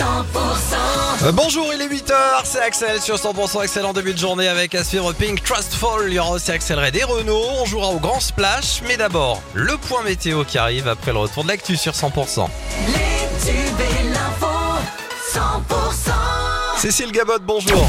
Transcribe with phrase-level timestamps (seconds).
[0.00, 2.12] Euh, bonjour, il est 8h,
[2.44, 6.04] c'est Axel sur 100% excellent début de journée avec à suivre Pink Trustful.
[6.06, 7.42] Il y aura aussi Axel Red et Renault.
[7.60, 11.42] On jouera au Grand Splash, mais d'abord, le point météo qui arrive après le retour
[11.42, 12.48] de l'actu sur 100%.
[12.86, 12.94] Les
[13.44, 14.46] tubes et l'info,
[15.34, 16.80] 100%.
[16.80, 17.84] Cécile Gabot, bonjour.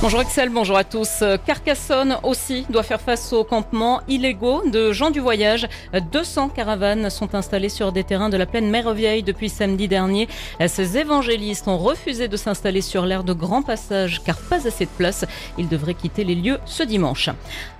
[0.00, 1.24] Bonjour Excel, bonjour à tous.
[1.44, 5.66] Carcassonne aussi doit faire face aux campements illégaux de gens du voyage.
[6.12, 10.28] 200 caravanes sont installées sur des terrains de la plaine Mère-Vieille depuis samedi dernier.
[10.68, 14.90] Ces évangélistes ont refusé de s'installer sur l'aire de grand passage car pas assez de
[14.96, 15.24] place.
[15.58, 17.30] Ils devraient quitter les lieux ce dimanche.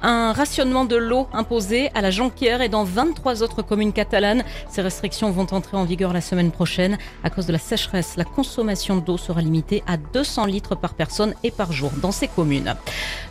[0.02, 4.42] Un rationnement de l'eau imposé à la Jonquière et dans 23 autres communes catalanes.
[4.68, 6.98] Ces restrictions vont entrer en vigueur la semaine prochaine.
[7.22, 11.34] À cause de la sécheresse, la consommation d'eau sera limitée à 200 litres par personne
[11.44, 12.74] et par jour ces communes.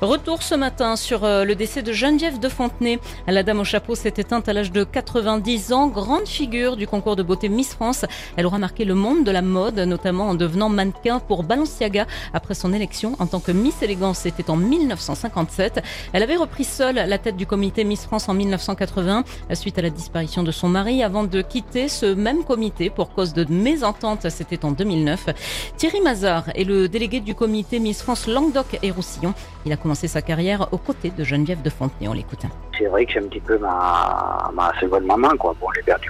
[0.01, 2.99] Retour ce matin sur euh, le décès de Geneviève de Fontenay.
[3.27, 7.15] La dame au chapeau s'est éteinte à l'âge de 90 ans, grande figure du concours
[7.15, 8.05] de beauté Miss France.
[8.35, 12.53] Elle aura marqué le monde de la mode, notamment en devenant mannequin pour Balenciaga après
[12.53, 14.19] son élection en tant que Miss Élégance.
[14.19, 15.81] C'était en 1957.
[16.13, 19.89] Elle avait repris seule la tête du comité Miss France en 1980 suite à la
[19.89, 24.29] disparition de son mari avant de quitter ce même comité pour cause de mésentente.
[24.29, 25.29] C'était en 2009.
[25.77, 29.33] Thierry Mazard est le délégué du comité Miss France Languedoc et Roussillon.
[29.65, 32.07] Il a commencé sa carrière aux côtés de Geneviève de Fontenay.
[32.07, 32.41] On l'écoute.
[32.77, 35.55] C'est vrai que c'est un petit peu ma, ma seconde maman, quoi.
[35.59, 36.09] Bon, j'ai perdu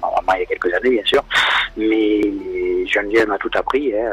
[0.00, 1.24] ma maman il y a quelques années, bien sûr,
[1.76, 2.20] mais
[2.86, 3.94] Geneviève m'a tout appris.
[3.96, 4.12] hein.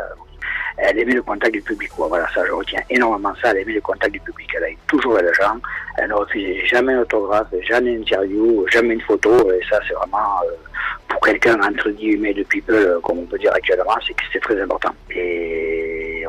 [0.81, 1.91] Elle aimait le contact du public.
[1.97, 3.51] Voilà, ça, je retiens énormément ça.
[3.51, 4.47] Elle aimait le contact du public.
[4.55, 5.57] Elle a eu toujours les gens.
[5.97, 9.51] Elle ne refusait jamais un autographe, jamais une interview, jamais une photo.
[9.51, 10.51] Et ça, c'est vraiment, euh,
[11.09, 14.39] pour quelqu'un, entre guillemets, de people, euh, comme on peut dire actuellement, c'est que c'est
[14.39, 14.91] très important.
[15.13, 15.68] Et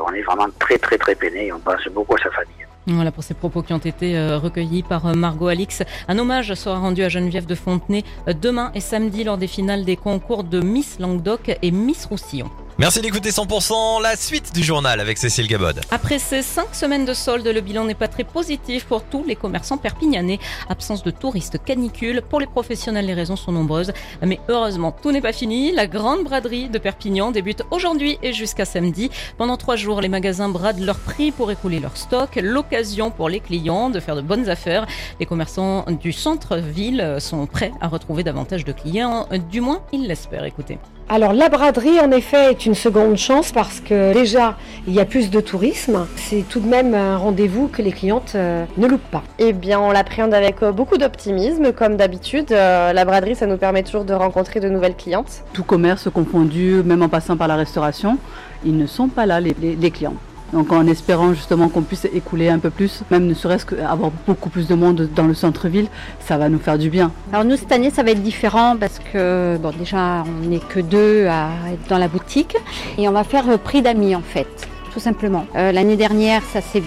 [0.05, 1.47] on est vraiment très, très, très peiné.
[1.47, 2.61] Et on pense beaucoup à sa famille.
[2.87, 5.83] Voilà pour ces propos qui ont été euh, recueillis par euh, Margot Alix.
[6.07, 9.85] Un hommage sera rendu à Geneviève de Fontenay euh, demain et samedi lors des finales
[9.85, 12.49] des concours de Miss Languedoc et Miss Roussillon.
[12.79, 15.79] Merci d'écouter 100%, la suite du journal avec Cécile Gabod.
[15.91, 19.35] Après ces cinq semaines de solde, le bilan n'est pas très positif pour tous les
[19.35, 20.39] commerçants perpignanais.
[20.69, 22.23] Absence de touristes, canicule.
[22.27, 23.91] Pour les professionnels, les raisons sont nombreuses.
[24.25, 25.71] Mais heureusement, tout n'est pas fini.
[25.73, 29.11] La grande braderie de Perpignan débute aujourd'hui et jusqu'à samedi.
[29.37, 32.39] Pendant trois jours, les magasins bradent leurs prix pour écouler leur stock.
[32.41, 34.87] L'occasion pour les clients de faire de bonnes affaires.
[35.19, 39.27] Les commerçants du centre-ville sont prêts à retrouver davantage de clients.
[39.51, 40.45] Du moins, ils l'espèrent.
[40.45, 40.79] Écoutez.
[41.13, 44.55] Alors la braderie en effet est une seconde chance parce que déjà
[44.87, 46.07] il y a plus de tourisme.
[46.15, 49.21] C'est tout de même un rendez-vous que les clientes euh, ne loupent pas.
[49.37, 52.53] Eh bien, on l'appréhende avec euh, beaucoup d'optimisme, comme d'habitude.
[52.53, 55.43] Euh, la braderie, ça nous permet toujours de rencontrer de nouvelles clientes.
[55.51, 58.17] tout commerce confondu, même en passant par la restauration,
[58.63, 60.13] ils ne sont pas là, les, les- les clients.
[60.53, 64.49] Donc en espérant justement qu'on puisse écouler un peu plus, même ne serait-ce qu'avoir beaucoup
[64.49, 65.87] plus de monde dans le centre-ville,
[66.19, 67.11] ça va nous faire du bien.
[67.31, 70.79] Alors nous cette année ça va être différent parce que bon déjà on n'est que
[70.81, 72.55] deux à être dans la boutique
[72.97, 74.47] et on va faire euh, prix d'amis en fait,
[74.93, 75.45] tout simplement.
[75.55, 76.83] Euh, L'année dernière ça s'est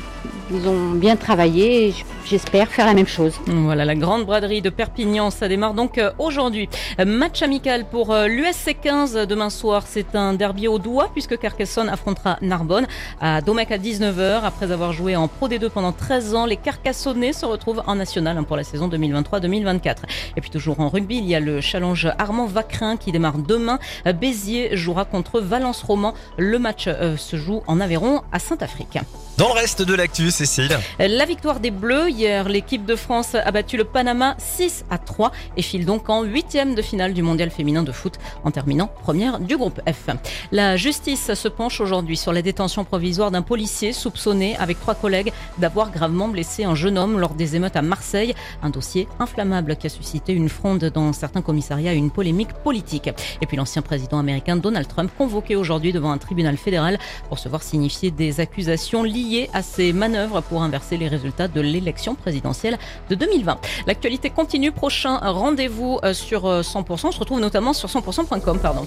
[0.51, 3.41] ils ont bien travaillé et j'espère faire la même chose.
[3.47, 6.69] Voilà, la grande braderie de Perpignan, ça démarre donc euh, aujourd'hui.
[7.05, 9.85] Match amical pour euh, l'USC 15 demain soir.
[9.87, 12.87] C'est un derby au doigt puisque Carcassonne affrontera Narbonne
[13.21, 14.43] à Domecq à 19h.
[14.45, 18.37] Après avoir joué en Pro D2 pendant 13 ans, les Carcassonnais se retrouvent en national
[18.37, 19.97] hein, pour la saison 2023-2024.
[20.37, 23.79] Et puis toujours en rugby, il y a le challenge Armand Vacrin qui démarre demain.
[24.07, 26.15] Euh, Béziers jouera contre Valence Roman.
[26.37, 28.99] Le match se joue en Aveyron à Saint-Afrique.
[29.37, 30.79] Dans le reste de l'actu, Cécile.
[31.01, 35.33] La victoire des Bleus hier, l'équipe de France a battu le Panama 6 à 3
[35.57, 39.41] et file donc en huitième de finale du mondial féminin de foot en terminant première
[39.41, 40.11] du groupe F.
[40.53, 45.33] La justice se penche aujourd'hui sur la détention provisoire d'un policier soupçonné avec trois collègues
[45.59, 48.37] d'avoir gravement blessé un jeune homme lors des émeutes à Marseille.
[48.63, 53.11] Un dossier inflammable qui a suscité une fronde dans certains commissariats et une polémique politique.
[53.43, 57.49] Et puis l'ancien président américain Donald Trump convoqué aujourd'hui devant un tribunal fédéral pour se
[57.49, 62.79] voir signifier des accusations liées à ses manœuvres pour inverser les résultats de l'élection présidentielle
[63.09, 63.59] de 2020.
[63.87, 64.73] L'actualité continue.
[64.73, 67.07] Prochain rendez-vous euh, sur euh, 100%.
[67.07, 68.59] On se retrouve notamment sur 100%.com.
[68.61, 68.87] Pardon.